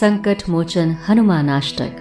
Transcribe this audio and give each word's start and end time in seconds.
संकट 0.00 0.42
मोचन 0.48 0.96
हनुमानाष्टक 1.08 1.96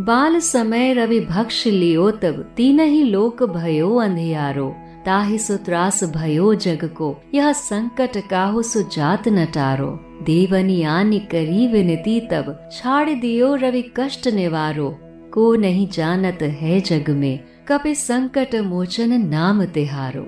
बाल 0.00 0.38
समय 0.40 0.92
रवि 0.92 1.20
भक्ष 1.20 1.66
लियो 1.66 2.10
तब 2.10 2.54
तीन 2.56 2.80
ही 2.80 3.02
लोक 3.02 3.42
भयो 3.42 3.96
अंधियारो, 3.96 4.76
ताहि 5.06 5.38
सुत्रास 5.38 6.04
भयो 6.04 6.54
जग 6.54 6.84
को, 6.84 7.20
यह 7.34 7.52
संकट 7.52 8.28
काहु 8.30 8.62
सुजात 8.62 9.28
नटारो 9.28 10.00
देवनी 10.22 10.82
आनी 10.82 11.18
करी 11.18 11.66
विनती 11.66 12.20
तब, 12.20 12.68
छाड़ 12.72 13.10
दियो 13.10 13.54
रवि 13.54 13.92
कष्ट 13.96 14.28
निवारो। 14.28 14.98
को 15.34 15.54
नहीं 15.54 15.88
जानत 15.88 16.38
है 16.42 16.80
जग 16.80 17.10
में, 17.10 17.40
कपि 17.68 17.94
संकट 17.94 18.54
मोचन 18.54 19.26
नाम 19.26 19.64
तिहारो। 19.64 20.26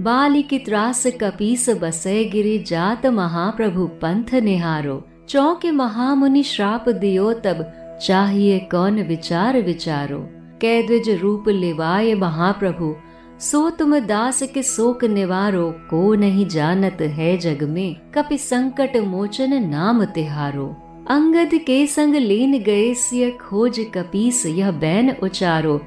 बाली 0.00 0.42
की 0.42 0.58
त्रास 0.58 1.06
कपीस 1.06 1.70
बसे 1.70 2.24
गिरी 2.24 2.58
जात 2.58 3.06
महाप्रभु 3.06 3.86
पंथ 3.86 4.34
निहारो। 4.34 5.04
चौके 5.28 5.70
महामुनि 5.70 6.42
श्राप 6.42 6.88
दियो 6.88 7.32
तब 7.32 7.72
चाहिए 8.02 8.58
कौन 8.58 9.02
विचार 9.02 9.60
विचारो? 9.62 10.18
कैद्विज 10.60 11.10
रूप 11.10 11.48
लिवाए 11.48 12.14
महाप्रभु, 12.14 12.94
सो 13.40 13.70
तुम 13.70 13.98
दास 13.98 14.42
के 14.42 14.62
शोक 14.62 15.04
निवारो, 15.04 15.70
को 15.90 16.14
नहीं 16.14 16.46
जानत 16.46 16.98
है 17.00 17.36
जग 17.36 17.62
में, 17.62 17.96
कपि 18.14 18.38
संकट 18.38 18.96
मोचन 18.96 19.62
नाम 19.62 20.04
तिहारो। 20.04 20.66
अंगद 21.10 21.50
के 21.54 21.86
संग 21.86 22.14
लीन 22.14 22.58
गए 22.62 22.94
सिय 22.94 23.30
खोज 23.30 23.86
कपीस 23.94 24.46
यह 24.46 24.70
बैन 24.70 25.16
उचारो 25.22 25.80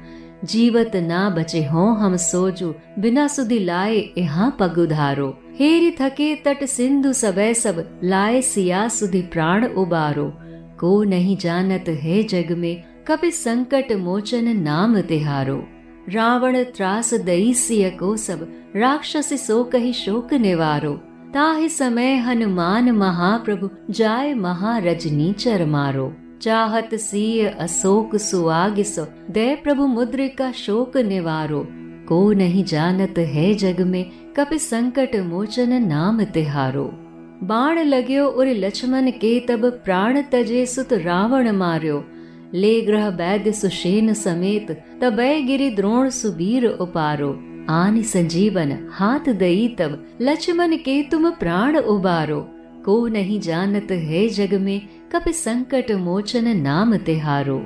जीवत 0.44 0.96
ना 0.96 1.28
बचे 1.30 1.64
हो 1.64 1.86
हम 1.92 2.16
सोजू, 2.16 2.74
बिना 2.98 3.26
सुधि 3.28 3.58
लाए 3.58 3.98
यहाँ 4.18 4.56
पग 4.60 4.78
उधारो। 4.78 5.28
हेरी 5.54 5.90
थके 5.90 6.34
तट 6.34 6.64
सिंधु 6.64 7.12
सबे 7.12 7.52
सब, 7.54 8.00
लाए 8.04 8.42
सिया 8.42 8.88
सुधि 8.88 9.20
प्राण 9.22 9.66
उबारो। 9.66 10.32
को 10.80 11.02
नहीं 11.02 11.36
जानत 11.36 11.84
है 11.88 12.22
जग 12.22 12.52
में 12.52 12.82
कपि 13.08 13.30
संकट 13.30 13.92
मोचन 13.92 14.56
नाम 14.56 15.00
तिहारो। 15.00 15.62
रावण 16.08 16.62
त्रास 16.64 17.14
दई 17.14 17.54
सिय 17.54 17.90
को 17.90 18.16
सब, 18.16 18.46
राक्षस 18.76 19.46
सो 19.46 19.62
कही 19.64 19.92
शोक 19.92 20.34
निवारो। 20.34 20.92
ताहि 21.34 21.68
समय 21.68 22.16
हनुमान 22.16 22.90
महाप्रभु, 22.90 23.70
जाय 23.90 24.34
महारजनी 24.34 25.32
चर 25.32 25.64
मारो 25.66 26.12
चाहत 26.42 26.94
सीय 26.94 27.48
अशोक 27.48 28.16
सुआग 28.16 28.82
सो 28.82 29.06
दय 29.30 29.54
प्रभु 29.54 29.86
मुद्र 29.86 30.28
का 30.28 30.52
शोक 30.52 30.96
निवारो। 30.96 31.66
को 32.08 32.32
नहीं 32.32 32.64
जानत 32.64 33.14
है 33.18 33.54
जग 33.54 33.80
में, 33.80 34.10
कपि 34.36 34.58
संकट 34.58 35.16
मोचन 35.16 35.82
नाम 35.82 36.24
तिहारो। 36.24 36.84
बाण 37.42 37.78
लग्यो 37.78 38.26
उर 38.26 38.46
लक्ष्मण 38.46 39.10
के 39.10 39.40
तब 39.40 39.66
प्राण 39.84 40.22
तजे 40.32 40.66
सुत 40.66 40.92
रावण 40.92 41.50
मार्यो। 41.50 42.04
ले 42.54 42.80
ग्रह 42.80 43.08
वैद्य 43.08 43.52
सुशेन 43.52 44.14
समेत, 44.14 44.84
तबै 45.00 45.42
गिरि 45.42 45.70
द्रोण 45.70 46.08
सुबीर 46.08 46.66
उपारो। 46.66 47.30
आनि 47.70 48.02
संजीवन 48.02 48.88
हाथ 48.92 49.32
दई 49.32 49.68
तब, 49.68 50.06
लक्ष्मण 50.22 50.76
के 50.76 51.02
तुम 51.02 51.30
प्राण 51.30 51.76
उबारो। 51.76 52.48
को 52.84 53.06
नहीं 53.08 53.40
जानत 53.40 53.90
है 53.90 54.28
जग 54.28 54.54
में 54.54 54.80
कपि 55.12 55.32
संकट 55.32 55.92
मोचन 55.92 56.56
नाम 56.56 56.96
तिहारो। 56.96 57.60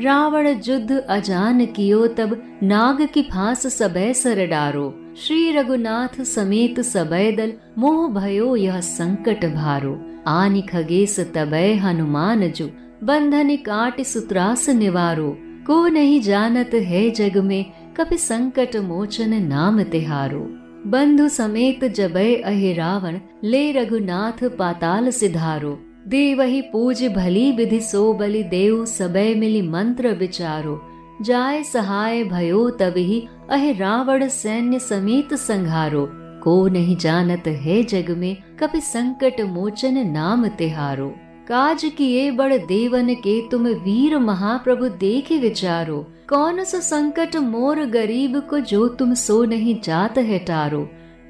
रावण 0.00 0.46
युद्ध 0.64 0.98
अजान 1.08 1.64
कियो 1.66 2.06
तब 2.06 2.36
नाग 2.62 3.06
की 3.14 3.22
फांस 3.22 3.66
सबे 3.66 4.12
सर 4.14 4.46
डारो। 4.46 5.14
श्री 5.16 5.50
रघुनाथ 5.52 6.22
समेत 6.22 6.80
सबय 6.80 7.32
दल 7.32 7.52
मोह 7.78 8.08
भयो 8.08 8.54
यह 8.56 8.80
संकट 8.80 9.44
भारो। 9.54 9.98
आनि 10.26 10.62
खगेस 10.62 11.18
तबय 11.34 11.72
हनुमान 11.74 12.50
जु, 12.50 12.68
बंधन 13.04 13.56
काट 13.56 14.00
सुत्रास 14.02 14.68
निवारो। 14.68 15.36
को 15.66 15.86
नहीं 15.88 16.20
जानत 16.20 16.70
है 16.74 17.10
जग 17.10 17.36
में 17.36 17.64
कपि 17.96 18.16
संकट 18.16 18.76
मोचन 18.76 19.34
नाम 19.42 19.82
तिहारो। 19.82 20.40
बंधु 20.90 21.28
समेत 21.28 21.84
जबय 21.84 22.34
अहि 22.34 22.72
रावण, 22.72 23.18
ले 23.44 23.72
रघुनाथ 23.72 24.44
पाताल 24.44 25.10
सिधारो। 25.10 25.78
देव 26.08 26.42
ही 26.42 26.62
पूज 26.62 27.04
भली 27.04 27.52
विधि 27.52 27.80
सो 27.80 28.12
बलि 28.12 28.42
देव 28.42 28.84
सबय 28.84 29.34
मिली 29.34 29.62
मंत्र 29.62 30.08
विचारो। 30.08 30.80
जाय 31.22 31.62
सहाय 31.62 32.24
भयो 32.24 32.70
तभी 32.70 33.28
अह 33.50 33.78
रावण 33.78 34.28
सैन्य 34.28 34.78
समेत 34.78 35.34
संघारो। 35.34 36.08
को 36.44 36.68
नहीं 36.68 36.96
जानत 36.96 37.42
है 37.46 37.82
जग 37.82 38.10
में, 38.10 38.36
कपि 38.58 38.80
संकट 38.80 39.40
मोचन 39.40 40.06
नाम 40.06 40.48
तिहारो। 40.48 41.14
काज 41.48 41.84
किए 41.84 42.30
बड़ 42.30 42.56
देवन 42.56 43.14
के 43.14 43.48
तुम 43.48 43.66
वीर 43.66 44.18
महाप्रभु 44.18 44.88
देखे 44.88 45.38
विचारो। 45.38 45.96
कौन 46.28 46.64
सा 46.64 46.80
संकट 46.80 47.36
मोर 47.36 47.84
गरीब 47.84 48.38
को 48.40 48.58
जो 48.58 48.88
तुम 48.88 49.14
सो 49.14 49.44
नहीं 49.44 49.80
जात 49.80 50.18
है 50.18 50.38
टारो। 50.38 50.82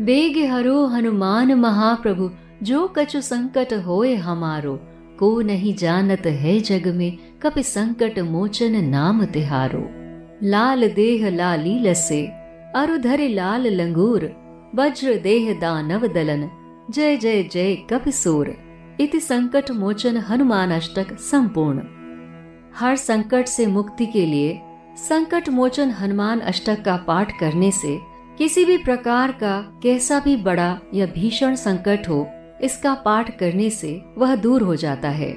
बेग 0.03 0.39
हरो 0.53 0.87
हनुमान 0.87 1.55
महाप्रभु, 1.55 2.31
जो 2.63 2.87
कछु 2.89 3.21
संकट 3.21 3.73
होए 3.87 4.15
हमारो। 4.15 4.79
को 5.19 5.41
नहीं 5.41 5.75
जानत 5.75 6.27
है 6.27 6.61
जग 6.61 6.89
में 6.89 7.19
कपि 7.43 7.63
संकट 7.63 8.19
मोचन 8.19 8.85
नाम 8.85 9.25
तिहारो। 9.25 9.89
लाल 10.43 10.89
देह 10.89 11.29
लाली 11.31 11.79
लसे 11.79 12.23
अरुधरि 12.77 13.29
लाल 13.29 13.67
लंगूर। 13.67 14.33
वज्र 14.75 15.15
देह 15.15 15.59
दानव 15.61 16.07
दलन, 16.07 16.49
जय 16.91 17.17
जय 17.17 17.43
जय 17.43 17.75
कपिसूर 17.75 18.57
इति 19.01 19.19
संकट 19.21 19.71
मोचन 19.71 20.17
हनुमान 20.17 20.71
अष्टक 20.71 21.19
संपूर्ण। 21.19 21.83
हर 22.77 22.97
संकट 22.97 23.47
से 23.47 23.67
मुक्ति 23.67 24.07
के 24.07 24.25
लिए 24.27 24.61
संकट 24.99 25.49
मोचन 25.49 25.91
हनुमान 25.91 26.41
अष्टक 26.41 26.83
का 26.85 26.97
पाठ 26.97 27.33
करने 27.41 27.71
से 27.71 27.99
किसी 28.39 28.65
भी 28.65 28.77
प्रकार 28.77 29.33
का 29.33 29.61
कैसा 29.83 30.19
भी 30.21 30.37
बड़ा 30.37 30.79
या 30.95 31.07
भीषण 31.07 31.55
संकट 31.55 32.09
हो, 32.09 32.29
इसका 32.63 32.95
पाठ 32.95 33.39
करने 33.39 33.71
से 33.71 34.01
वह 34.19 34.35
दूर 34.37 34.63
हो 34.63 34.77
जाता 34.77 35.09
है। 35.09 35.33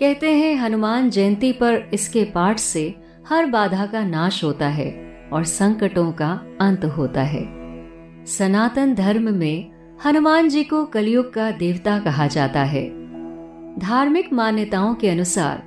कहते 0.00 0.30
हैं, 0.30 0.54
हनुमान 0.56 1.10
जयंती 1.10 1.52
पर 1.52 1.90
इसके 1.94 2.24
पाठ 2.24 2.58
से 2.58 2.94
हर 3.28 3.46
बाधा 3.46 3.86
का 3.86 4.04
नाश 4.04 4.42
होता 4.44 4.68
है 4.68 4.90
और 5.32 5.44
संकटों 5.44 6.10
का 6.12 6.30
अंत 6.60 6.84
होता 6.84 7.22
है। 7.22 7.44
सनातन 8.26 8.94
धर्म 8.94 9.34
में 9.34 9.79
हनुमान 10.06 10.48
जी 10.48 10.64
को 10.64 10.86
कलयुग 10.86 11.32
का 11.32 11.50
देवता 11.50 11.98
कहा 11.98 12.26
जाता 12.26 12.62
है। 12.62 12.88
धार्मिक 13.78 14.32
मान्यताओं 14.32 14.94
के 14.94 15.08
अनुसार, 15.08 15.62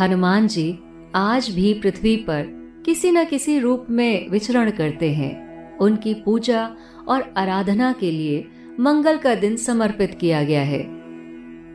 हनुमान 0.00 0.46
जी 0.46 0.78
आज 1.14 1.50
भी 1.50 1.74
पृथ्वी 1.74 2.16
पर 2.16 2.44
किसी 2.86 3.10
न 3.10 3.24
किसी 3.24 3.58
रूप 3.58 3.86
में 3.90 4.30
विचरण 4.30 4.70
करते 4.70 5.12
हैं। 5.12 5.42
उनकी 5.78 6.14
पूजा 6.14 6.76
और 7.08 7.34
आराधना 7.36 7.92
के 7.92 8.10
लिए 8.10 8.48
मंगल 8.80 9.16
का 9.16 9.34
दिन 9.34 9.56
समर्पित 9.56 10.14
किया 10.20 10.42
गया 10.42 10.62
है। 10.62 10.86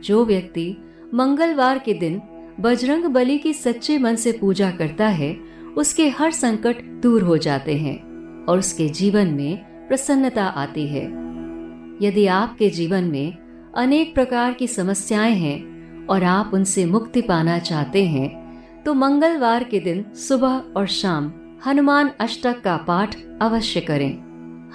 जो 0.00 0.24
व्यक्ति 0.24 0.76
मंगलवार 1.14 1.78
के 1.78 1.94
दिन 1.94 2.22
बजरंग 2.60 3.04
बली 3.04 3.38
की 3.38 3.52
सच्चे 3.52 3.98
मन 3.98 4.14
से 4.14 4.32
पूजा 4.32 4.70
करता 4.70 5.08
है, 5.08 5.36
उसके 5.76 6.08
हर 6.08 6.30
संकट 6.30 6.84
दूर 6.84 7.22
हो 7.22 7.36
जाते 7.36 7.74
हैं 7.74 7.98
और 8.44 8.58
उसके 8.58 8.88
जीवन 8.88 9.26
में 9.26 9.58
प्रसन्नता 9.88 10.44
आती 10.44 10.86
है। 10.86 11.27
यदि 12.02 12.26
आपके 12.26 12.70
जीवन 12.70 13.04
में 13.04 13.36
अनेक 13.76 14.14
प्रकार 14.14 14.52
की 14.52 14.66
समस्याएँ 14.66 15.34
हैं 15.34 16.06
और 16.06 16.24
आप 16.24 16.50
उनसे 16.54 16.84
मुक्ति 16.86 17.22
पाना 17.22 17.58
चाहते 17.58 18.04
हैं 18.04 18.82
तो 18.84 18.94
मंगलवार 18.94 19.64
के 19.64 19.80
दिन 19.80 20.04
सुबह 20.14 20.62
और 20.76 20.86
शाम 20.86 21.32
हनुमान 21.66 22.10
अष्टक 22.20 22.60
का 22.60 22.76
पाठ 22.76 23.16
अवश्य 23.42 23.80
करें। 23.80 24.10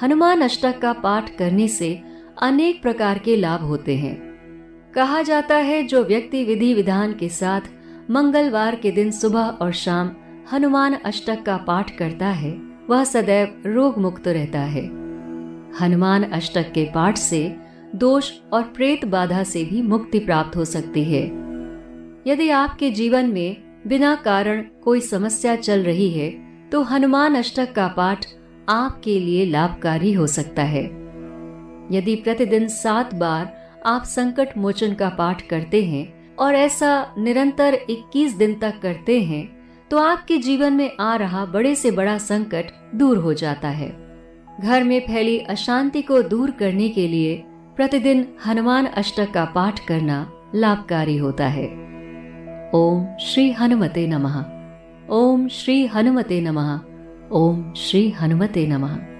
हनुमान 0.01 0.41
अष्टक 0.41 0.79
का 0.79 0.93
पाठ 0.93 1.37
करने 1.37 1.67
से 1.67 2.01
अनेक 2.41 2.81
प्रकार 2.81 3.17
के 3.19 3.35
लाभ 3.35 3.61
होते 3.61 3.95
हैं। 3.95 4.15
कहा 4.95 5.21
जाता 5.21 5.55
है, 5.55 5.83
जो 5.83 6.03
व्यक्ति 6.03 6.43
विधि 6.43 6.73
विधान 6.73 7.13
के 7.13 7.29
साथ 7.29 7.61
मंगलवार 8.11 8.75
के 8.75 8.91
दिन 8.91 9.11
सुबह 9.11 9.43
और 9.43 9.71
शाम 9.71 10.11
हनुमान 10.53 10.93
अष्टक 10.93 11.43
का 11.43 11.57
पाठ 11.57 11.97
करता 11.97 12.27
है, 12.27 12.51
वह 12.89 13.03
सदैव 13.03 13.63
रोग 13.65 13.97
मुक्त 13.97 14.27
रहता 14.27 14.59
है। 14.59 15.02
हनुमान 15.81 16.23
अष्टक 16.23 16.71
के 16.71 16.83
पाठ 16.85 17.17
से 17.17 17.55
दोष 17.95 18.31
और 18.53 18.63
प्रेत 18.63 19.05
बाधा 19.05 19.43
से 19.43 19.63
भी 19.63 19.81
मुक्ति 19.81 20.19
प्राप्त 20.19 20.55
हो 20.57 20.65
सकती 20.65 21.03
है। 21.03 21.23
यदि 22.27 22.49
आपके 22.49 22.89
जीवन 22.91 23.25
में 23.25 23.57
बिना 23.87 24.15
कारण 24.15 24.61
कोई 24.83 25.01
समस्या 25.01 25.55
चल 25.55 25.83
रही 25.83 26.09
है 26.09 26.29
तो 26.69 26.81
हनुमान 26.81 27.35
अष्टक 27.35 27.73
का 27.73 27.87
पाठ 27.87 28.25
आपके 28.69 29.19
लिए 29.19 29.45
लाभकारी 29.45 30.13
हो 30.13 30.27
सकता 30.27 30.63
है। 30.63 30.83
यदि 31.91 32.15
प्रतिदिन 32.15 32.67
सात 32.67 33.15
बार 33.15 33.53
आप 33.85 34.03
संकट 34.03 34.57
मोचन 34.57 34.93
का 34.93 35.09
पाठ 35.09 35.47
करते 35.47 35.83
हैं 35.83 36.35
और 36.35 36.55
ऐसा 36.55 37.15
निरंतर 37.17 37.77
21 37.89 38.37
दिन 38.37 38.53
तक 38.59 38.79
करते 38.81 39.21
हैं 39.21 39.45
तो 39.91 39.97
आपके 39.97 40.37
जीवन 40.37 40.73
में 40.73 40.89
आ 40.99 41.15
रहा 41.15 41.45
बड़े 41.45 41.75
से 41.75 41.91
बड़ा 41.91 42.17
संकट 42.17 42.71
दूर 42.95 43.17
हो 43.17 43.33
जाता 43.33 43.69
है। 43.69 44.02
घर 44.61 44.83
में 44.83 44.99
फैली 44.99 45.39
अशांति 45.39 46.01
को 46.01 46.21
दूर 46.21 46.51
करने 46.51 46.89
के 46.89 47.07
लिए 47.07 47.43
प्रतिदिन 47.75 48.27
हनुमान 48.45 48.85
अष्टक 48.85 49.31
का 49.31 49.45
पाठ 49.45 49.79
करना 49.87 50.31
लाभकारी 50.55 51.17
होता 51.17 51.47
है। 51.47 51.65
ओम 52.75 53.17
श्री 53.21 53.51
हनुमते 53.51 54.07
नमः। 54.07 54.45
ओम 55.09 55.47
श्री 55.47 55.85
हनुमते 55.85 56.41
नमः। 56.41 56.79
ओम 57.31 57.73
श्री 57.73 58.09
हनुमते 58.09 58.67
नमः। 58.67 59.12